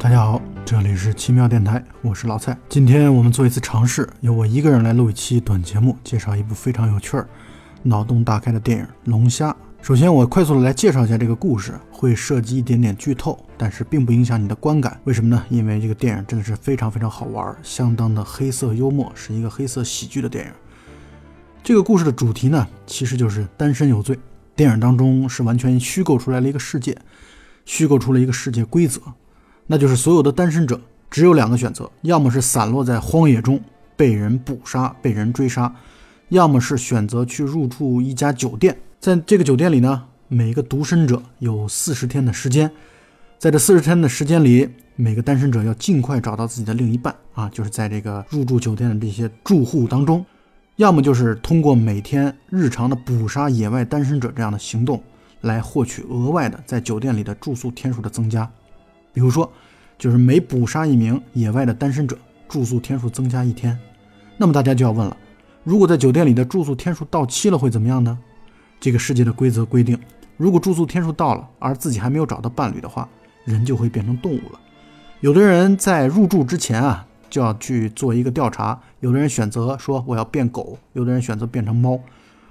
[0.00, 2.56] 大家好，这里是奇妙电台，我是老蔡。
[2.68, 7.28] 今天我们做一次尝试，由我一个人来录一期短节目，介绍一部非常有趣儿、
[7.82, 9.50] 脑洞大开的电影《龙虾》。
[9.82, 14.96] 首先，我快速的来介绍一下这个故事，会涉及一点点剧透，但是并不影响你的观感。
[15.02, 15.44] 为什么呢？
[15.50, 20.52] 因为这个电影真的是非常非常好玩，相当的黑色幽默，是一个黑色喜剧的电影。
[21.60, 24.16] 这个故事的主题呢，其实就是单身有罪。
[24.54, 26.96] 电影当中是完全虚构出来了一个世界，
[27.64, 29.00] 虚构出了一个世界规则，
[29.70, 33.60] 那就是所有的单身者只有两个选择：要么是散落在荒野中
[33.96, 35.72] 被人捕杀、被人追杀，
[36.30, 38.74] 要么是选择去入住一家酒店。
[38.98, 42.70] 在这个酒店里呢，每个独身者有四十天的时间，
[43.38, 44.66] 在这四十天的时间里，
[44.96, 50.24] 每个单身者要尽快找到自己的另一半啊，就是在这个入住酒店的这些住户当中。
[50.76, 55.02] 要么就是通过每天日常的捕杀野外单身者这样的行动，
[55.42, 58.48] 来获取额外的在酒店里的住宿天数的增加。
[59.12, 59.50] 比如说，
[59.98, 62.16] 就是每捕杀一名野外的单身者，
[62.48, 63.78] 住宿天数增加一天。
[64.36, 65.16] 那么大家就要问了：
[65.64, 68.18] 如果在酒店里的住宿天数到期了，会怎么样呢？
[68.80, 69.98] 这个世界的规则规定，
[70.36, 73.08] 如果住宿天数到了，而自己还没有找到伴侣的话，
[73.44, 74.60] 人就会变成动物了。
[75.20, 77.04] 有的人在入住之前啊。
[77.30, 82.00] 就要去做一个调查，有的人选择说我要变狗，有的人选择变成猫，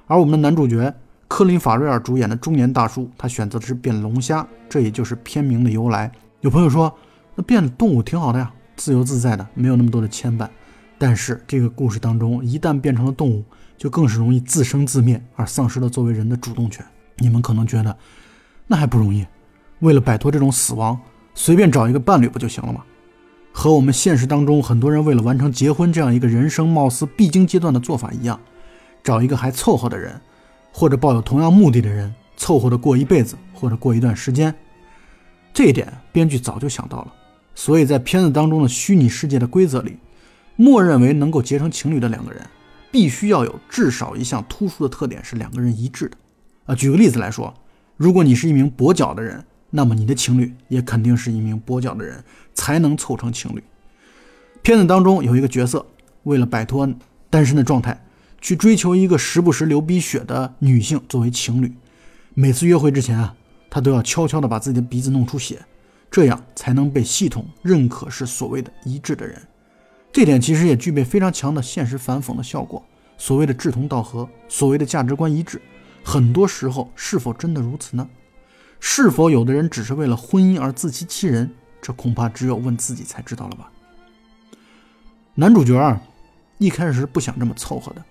[0.05, 0.93] 而我们的男主角
[1.27, 6.11] 科林·法瑞尔主演的中年大叔，他选择的是变龙虾，这也就是片名的由来。
[6.41, 6.95] 有朋友说，
[7.33, 10.47] 那变动物挺好的呀，自由自在的，没有那么多的牵绊。
[10.99, 13.43] 但是这个故事当中，一旦变成了动物，
[13.75, 16.85] 就更是容易自生自灭，而丧失了作为人的主动权。
[17.17, 17.97] 你们可能觉得，
[18.67, 19.25] 那还不容易？
[19.79, 20.99] 为了摆脱这种死亡，
[21.33, 22.83] 随便找一个伴侣不就行了吗？
[23.51, 28.39] 和我们现实当中很多人为了完成结婚这样一个人生貌似必经阶段的做法一样，
[29.03, 30.21] 找一个还凑合的人，
[30.71, 34.53] 或者抱有同样目的的人，凑合的过一辈子或者过一段时间。
[35.57, 37.11] 这一点编剧早就想到了，
[37.55, 39.97] 所以在片子当中的虚拟世界的规则里，
[40.55, 42.45] 默认为能够结成情侣的两个人，
[42.91, 46.17] 必须要有至少一项突出的特点是两个人一致的。
[46.67, 47.51] 啊，举个例子来说，
[47.95, 49.43] 如果你是一名跛脚的人。
[49.71, 53.63] 那么你的情侣也肯定是一名跛脚的人，才能凑成情侣。
[54.61, 55.87] 片子当中有一个角色，
[56.23, 56.87] 为了摆脱
[57.31, 58.05] 单身的状态，
[58.39, 61.73] 去追求一个时不时流鼻血的女性作为情侣。
[62.35, 63.35] 每次约会之前啊，
[63.69, 65.65] 他都要悄悄地把自己的鼻子弄出血，
[66.09, 69.41] 这样才能被系统认可是所谓的一致的人。
[70.11, 72.83] 这点其实也具备非常强的现实反讽的效果。
[73.17, 75.61] 所谓的志同道合，所谓的价值观一致，
[76.03, 78.07] 很多时候是否真的如此呢？
[78.79, 81.51] 是否有的人只是为了婚姻而自欺欺人？
[81.81, 83.71] 这恐怕只有问自己才知道了吧。
[85.35, 86.01] 男主角啊，
[86.57, 88.03] 一开始是不想这么凑合的，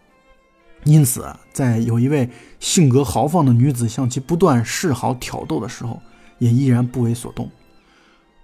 [0.86, 2.30] 因此，在有一位
[2.60, 6.00] 性格豪放的女子向其不断示好挑逗的时候，
[6.38, 7.50] 也依然不为所动。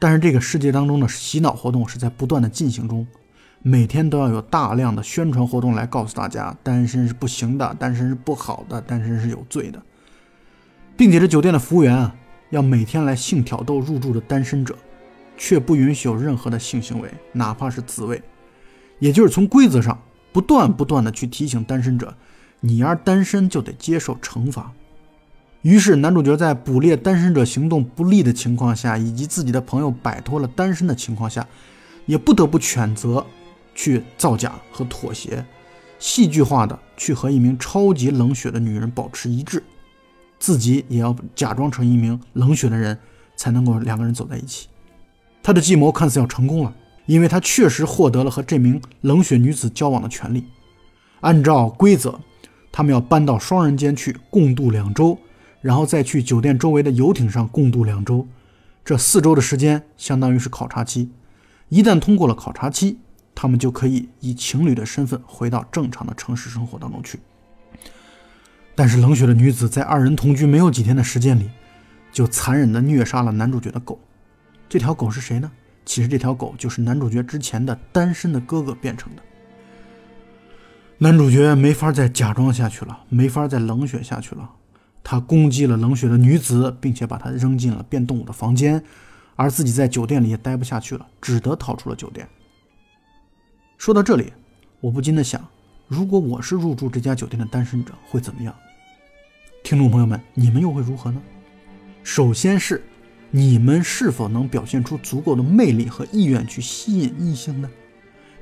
[0.01, 3.07] 但是这个世界当中的洗脑活动是在不断的进行中，
[3.63, 9.81] 每天都要有大量的宣传活动来告诉大家，单身是不行的，单身是不好的，单身是有罪的。
[10.97, 12.13] 并且这酒店的服务员啊，
[12.51, 14.77] 要每天来性挑逗入住的单身者，
[15.37, 18.21] 却不允许有任何的性行为，哪怕是自慰。
[18.99, 19.97] 也就是从规则上
[20.33, 22.13] 不断不断的去提醒单身者，
[22.65, 24.73] 你要单身就得接受惩罚。
[25.61, 31.47] 于是男主角在捕猎单身者行动不利的情况下，以及自己的朋友摆脱了单身的情况下，
[32.07, 33.25] 也不得不选择
[33.75, 35.45] 去造假和妥协，
[35.99, 39.63] 戏剧化的去和一名超级冷血的女人保持一致。
[40.39, 42.99] 自己也要假装成一名冷血的人，
[43.37, 44.67] 才能够两个人走在一起。
[45.43, 46.75] 他的计谋看似要成功了，
[47.07, 50.45] 因为他确实获得了和这名冷血女子交往的权利。
[51.21, 52.19] 按照规则，
[52.73, 55.19] 他们要搬到双人间去共度两周，
[55.61, 58.27] 然后再去酒店周围的游艇上共度两周。
[58.85, 61.13] 这四周的时间相当于是考察期。
[61.69, 62.99] 一旦通过了考察期，
[63.35, 67.21] 他们就可以以情侣的身份回到正常的城市生活当中去。
[68.75, 71.51] 但是冷血的女子在二人同居没有几天的时间里，
[72.11, 74.01] 就残忍地虐杀了男主角的狗。
[74.69, 75.51] 这条狗是谁呢？
[75.85, 79.23] 其实这条狗就是男主角之前的单身的哥哥变成的。
[81.03, 84.49] 男主角没法再假装下去了，没法再冷血下去了。
[85.03, 88.81] 他攻击了冷血的女子，并且把她扔进了变动物的房间，
[89.35, 92.29] 而自己在酒店里也待不下去了，只得逃出了酒店。
[93.79, 94.33] 说到这里，
[94.81, 95.45] 我不禁的想。
[95.89, 98.55] 如果我是入住这家酒店的单身者，会怎么样？
[99.65, 101.21] 听众朋友们，你们又会如何呢？
[102.05, 102.81] 首先是
[103.33, 107.69] 你们是否能表现出足够的魅力和意愿去吸引异性呢？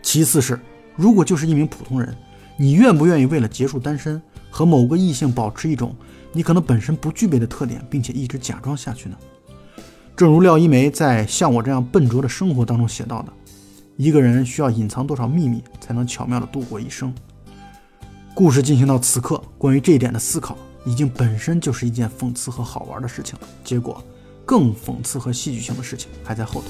[0.02, 0.60] 其次是，
[0.94, 2.14] 如果就是一名普通人，
[2.60, 4.20] 你愿不愿意为了结束单身，
[4.50, 5.96] 和某个异性保持一种
[6.30, 9.16] 你可能本身不具备的特点，并且一直假装下去呢？
[10.14, 13.32] 正如廖一梅在《像我这样笨拙的生活》当中写到的，
[13.96, 17.14] 一个人需要隐藏多少秘密才能巧妙地度过一生？
[18.34, 20.54] 故事进行到此刻，关于这一点的思考，
[20.84, 23.48] 已经本身就是一件讽刺和好玩的事情了。
[23.64, 24.04] 结果，
[24.44, 26.66] 更讽刺和戏剧性的事情还在后头。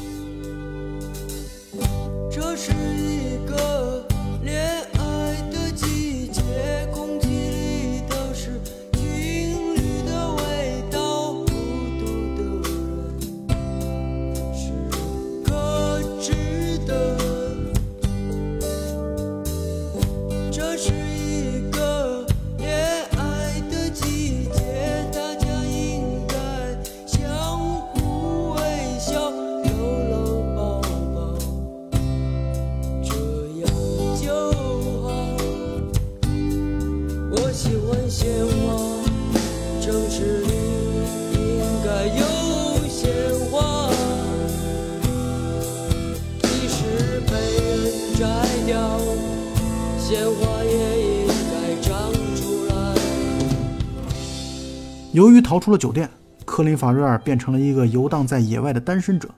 [55.50, 56.08] 逃出了酒店，
[56.44, 59.28] 科林·法瑞尔变成了一个游荡在野外的单身者。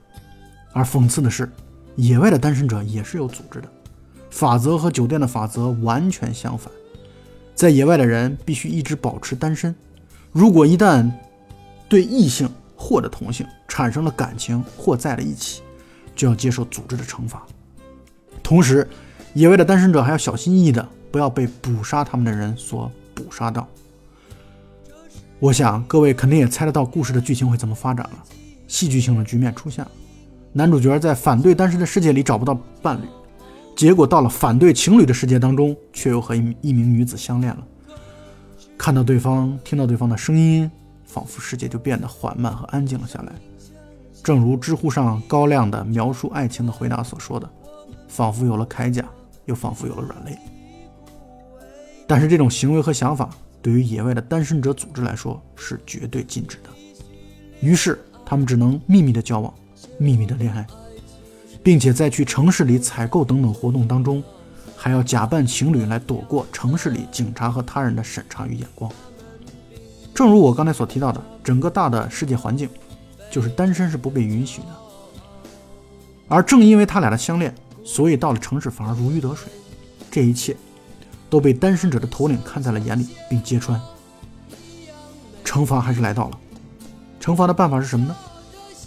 [0.71, 1.51] 而讽刺的是，
[1.95, 3.67] 野外的单身者也是有组织的，
[4.29, 6.71] 法则和酒店的法则完全相反。
[7.55, 9.73] 在野外的人必须一直保持单身，
[10.31, 11.09] 如果一旦
[11.89, 15.63] 对异性或者同性产生了感情或在了一起，
[16.15, 17.43] 就要接受组织的惩罚。
[18.43, 18.87] 同时，
[19.33, 23.67] 野外的单身者还要小心翼翼的，不要被捕杀他们的人所捕杀到。
[25.43, 28.23] 我想各位肯定也猜得到故事的剧情会怎么发展了。
[28.65, 29.91] 戏剧性的局面出现了，
[30.53, 33.05] 男主角在反对单身的世界里找不到伴侣，
[33.75, 37.67] 结果到了反对情侣的世界当中，却又和一一名女子相恋了。
[38.77, 40.71] 看到对方，听到对方的声音，
[41.03, 43.33] 仿佛世界就变得缓慢和安静了下来。
[44.23, 47.49] 正如知乎上高亮的描述爱情的回答所说的
[48.07, 49.03] ：“仿佛有了铠甲，
[49.43, 50.39] 又仿佛有了软肋。”
[52.07, 53.29] 但是这种行为和想法。
[53.63, 56.69] 对于野外的单身者组织来说是绝对禁止的，
[57.61, 59.53] 于是他们只能秘密的交往，
[59.97, 60.67] 秘密的恋爱，
[61.63, 64.21] 并且在去城市里采购等等活动当中，
[64.75, 68.91] 还要假扮情侣来躲过城市里警察和他人的审查与眼光。
[70.13, 72.69] 正如我刚才所提到的，整个大的世界环境
[73.31, 74.67] 就是单身是不被允许的，
[76.27, 77.55] 而正因为他俩的相恋，
[77.85, 79.49] 所以到了城市反而如鱼得水。
[80.11, 80.53] 这一切。
[81.33, 83.81] 都被单身者的头领看在了眼里，并揭穿。
[85.43, 86.39] 惩罚还是来到了。
[87.19, 88.15] 惩罚的办法是什么呢？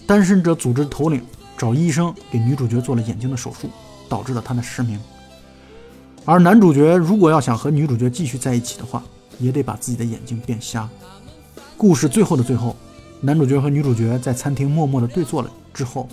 [0.06, 1.20] 单身者组织头领
[1.58, 3.68] 找医生给女主角做了眼睛的手术，
[4.08, 5.00] 导致了她的失明。
[6.24, 9.02] 而男主角如果要想和女主角继续在一起的话，
[9.40, 10.88] 也得把自己的眼睛变瞎。
[11.76, 12.76] 故事最后的最后，
[13.20, 16.08] 男主角和女主角在餐厅默默的对坐了之后，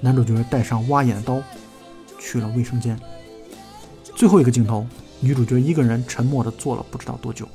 [0.00, 1.42] 男主角带上挖眼刀
[2.18, 2.98] 去了卫生间。
[4.16, 4.86] 最后一个镜头。
[5.20, 7.46] 女主角一个人沉默地坐了不知道多久。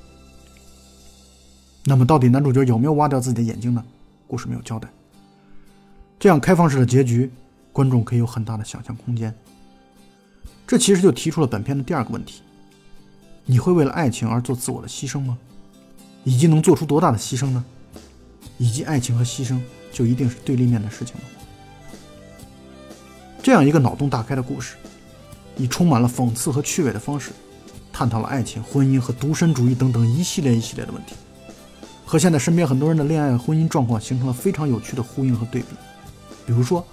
[1.83, 3.83] 那么，到底男主角有没有挖掉自己的眼睛呢？
[4.27, 4.87] 故事没有交代。
[6.19, 7.29] 这样开放式的结局，
[7.71, 9.33] 观众可以有很大的想象空间。
[10.65, 12.41] 这其实就提出了本片的第二个问题：
[13.45, 15.37] 你会为了爱情而做自我的牺牲吗？
[16.23, 17.63] 以及能做出多大的牺牲呢？
[18.57, 19.59] 以及爱情和牺牲
[19.91, 21.21] 就一定是对立面的事情吗？
[23.43, 24.75] 这样一个脑洞大开的故事，
[25.55, 27.31] 以充满了讽刺和趣味的方式。
[27.97, 31.15] 探讨了爱情、婚姻和独身主义等等一系列一系列的问题，
[32.05, 35.67] 和现在身边很多人的恋爱、婚姻状况形成了非常有趣的呼应和对比。
[36.45, 36.85] 比如说，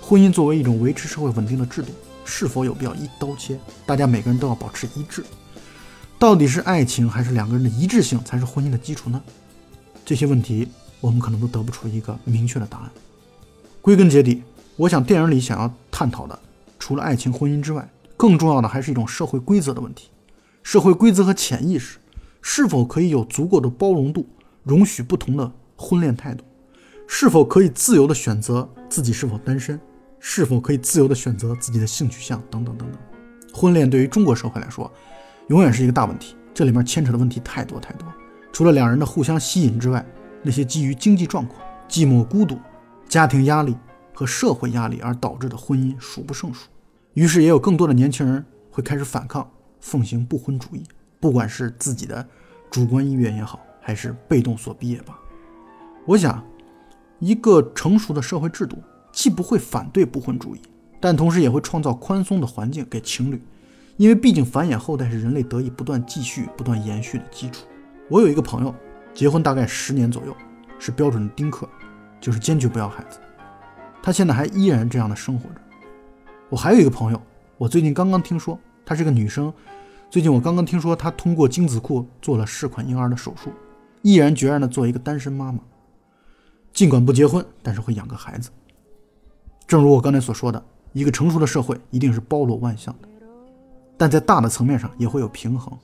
[0.00, 1.88] 婚姻作为一种维持社会稳定的制度，
[2.24, 3.60] 是否有必要一刀切？
[3.84, 5.22] 大家每个人都要保持一致？
[6.18, 9.22] 到底是爱情还是两个人的一致性才是婚姻的基础呢？
[10.06, 10.66] 这些问题
[11.02, 12.90] 我们可能都得不出一个明确的答案。
[13.82, 14.42] 归根结底，
[14.76, 16.38] 我想电影里想要探讨的，
[16.78, 20.08] 除了爱情、婚姻之外，更重要的还是一种社会规则的问题。
[20.62, 21.98] 社会规则和潜意识
[22.42, 24.26] 是否可以有足够的包容度，
[24.62, 26.44] 容许不同的婚恋态度？
[27.06, 29.80] 是否可以自由的选择自己是否单身？
[30.20, 32.40] 是否可以自由的选择自己的性取向？
[32.50, 33.00] 等等等等。
[33.52, 34.90] 婚恋对于中国社会来说，
[35.48, 36.36] 永远是一个大问题。
[36.54, 38.06] 这里面牵扯的问题太多太多。
[38.52, 40.04] 除了两人的互相吸引之外，
[40.42, 42.58] 那些基于经济状况、寂寞孤独、
[43.08, 43.76] 家庭压力
[44.14, 46.68] 和社会压力而导致的婚姻数不胜数。
[47.14, 49.50] 于是，也有更多的年轻人会开始反抗。
[49.80, 50.82] 奉行不婚主义，
[51.18, 52.26] 不管是自己的
[52.70, 55.18] 主观意愿也好，还是被动所逼也罢，
[56.06, 56.44] 我想，
[57.18, 58.76] 一个成熟的社会制度
[59.12, 60.60] 既不会反对不婚主义，
[61.00, 63.42] 但同时也会创造宽松的环境给情侣，
[63.96, 67.66] 因为毕竟繁衍后代是人类得以不断继续、不断延续的基础。
[68.08, 68.74] 我有一个朋友，
[69.12, 70.36] 结婚大概十年左右，
[70.78, 71.68] 是标准的丁克，
[72.20, 73.18] 就是坚决不要孩子。
[74.02, 75.60] 他现在还依然这样的生活着。
[76.48, 77.20] 我还有一个朋友，
[77.58, 79.52] 我最近刚刚听说，她是个女生。
[80.10, 83.50] 最近我刚刚听说，她通过精子库做了试管婴儿的手术，
[84.02, 85.60] 毅然决然的做一个单身妈妈。
[86.72, 88.50] 尽管不结婚，但是会养个孩子。
[89.66, 93.08] 正如我刚才所说的，一个成熟的社会一定是包罗万象的，
[93.96, 95.76] 但在大的层面上也会有平衡，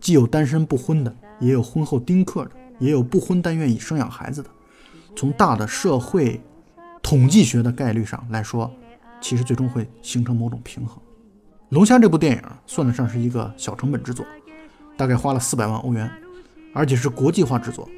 [0.00, 4.48] 既有单身不婚的，也有婚后丁克的，也有不婚但愿意生养孩子的。
[5.14, 6.40] 从大的社会
[7.02, 8.70] 统计学的概率上来说，
[9.20, 10.96] 其实最终会形成某种平衡。
[11.70, 14.24] 《龙虾》这部电影算得上是一个小成本制作，
[14.96, 16.08] 大概花了四百万欧元，
[16.72, 17.88] 而且是国际化制作，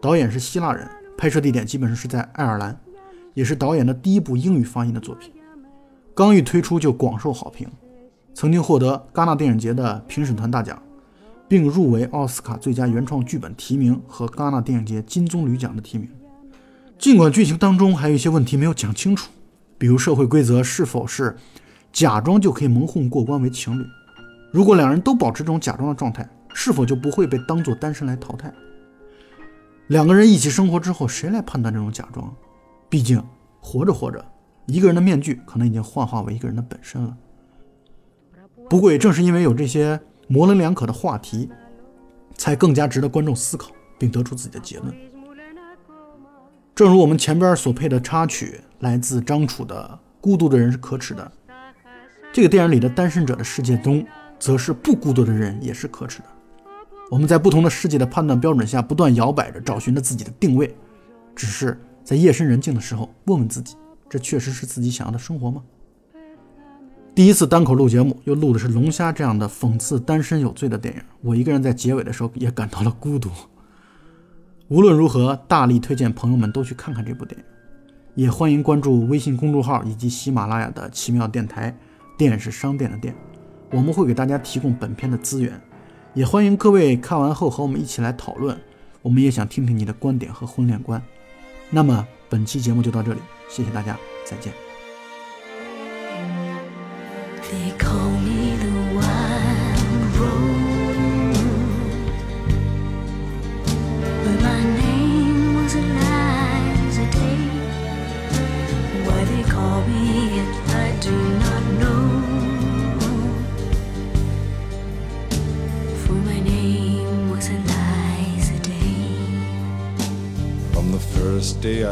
[0.00, 0.88] 导演是希腊人。
[1.16, 2.80] 拍摄地点基本上是在爱尔兰，
[3.34, 5.32] 也是导演的第一部英语发音的作品。
[6.14, 7.68] 刚一推出就广受好评，
[8.34, 10.80] 曾经获得戛纳电影节的评审团大奖，
[11.48, 16.08] 并入围奥斯卡最佳原创剧本提名和戛纳电影节金棕榈奖的提名。
[16.96, 19.28] 尽管剧情当中还有一些问题没有讲清楚，
[19.76, 21.36] 比如社会规则是否是
[21.92, 23.84] 假装就可以蒙混过关为情侣，
[24.52, 28.52] 如果两人都保持这种假装的状态，是否就不会被当作单身来淘汰？
[29.88, 32.34] 两个人一起生活之后，谁来判断这种假装？
[32.88, 33.22] 毕竟
[33.60, 34.24] 活着活着，
[34.66, 37.16] 一个人的面具可能已经幻化为一个人的本身了。
[38.68, 41.50] 不过也正是因为有这些模棱两可的话题，
[42.36, 44.94] 才更加值得观众思考并得出自己的结论。
[46.74, 51.24] 正如我们前边所配的插曲，来自张楚的《孤独的人是可耻的》，
[52.32, 54.06] 这个电影里的单身者的世界中，
[54.38, 56.26] 则是不孤独的人也是可耻的。
[57.10, 60.74] 我们在不同的世界的判断标准下不断摇摆着，找寻着自己的定位。
[61.34, 63.76] 只是在夜深人静的时候，问问自己：
[64.08, 65.62] 这确实是自己想要的生活吗？
[67.14, 71.00] 第一次单口录节目，又录的是《龙虾》这样的讽刺单身有罪的电影。
[71.22, 73.30] 我一个人在结尾的时候也感到了孤独。
[74.68, 77.44] 无论如何，大力推荐朋友们都去看看这部电影，
[78.14, 81.74] 也欢迎关注微信公众号以及喜马拉雅的奇妙电台。
[82.18, 83.14] 店是商店的店，
[83.70, 85.58] 我们会给大家提供本片的资源。
[86.14, 88.60] 也欢迎各位看完后和我们一起来讨论，
[89.00, 91.00] 我们也想听听你的观点和婚恋观。
[91.70, 94.52] 那么本期节目就到这里，谢谢大家，再见。
[100.18, 100.67] first day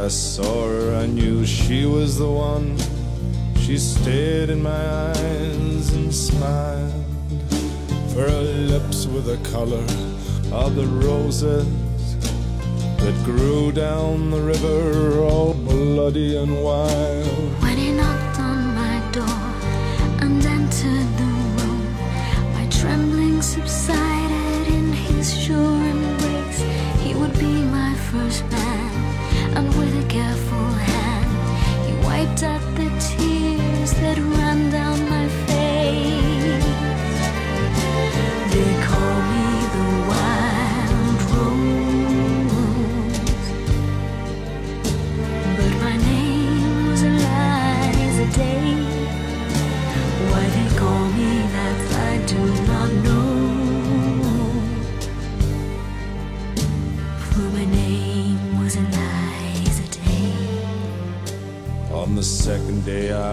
[0.05, 2.77] I saw her, I knew she was the one.
[3.59, 7.05] She stared in my eyes and smiled.
[8.13, 9.85] For her lips were the color
[10.53, 11.67] of the roses
[12.99, 17.36] that grew down the river, all bloody and wild.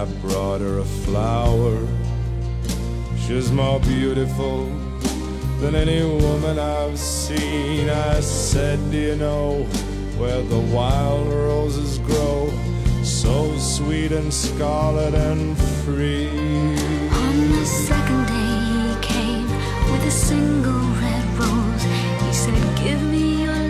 [0.03, 1.87] I brought her a flower.
[3.25, 4.65] She's more beautiful
[5.61, 7.89] than any woman I've seen.
[7.89, 9.63] I said, Do you know
[10.17, 12.51] where the wild roses grow?
[13.01, 16.27] So sweet and scarlet and free.
[16.27, 19.47] On the second day he came
[19.89, 21.83] with a single red rose.
[22.27, 23.62] He said, Give me your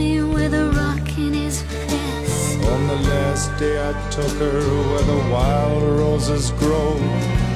[0.00, 2.58] with a rock in his fist.
[2.74, 6.96] On the last day I took her where the wild roses grow.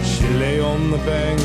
[0.05, 1.41] She lay on the bank,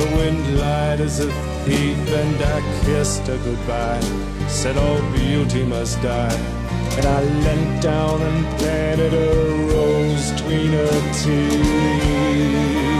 [0.00, 1.30] the wind lied as a
[1.64, 4.00] thief, and I kissed her goodbye.
[4.48, 6.40] Said all beauty must die.
[6.96, 9.30] And I leant down and planted a
[9.72, 12.97] rose between her teeth.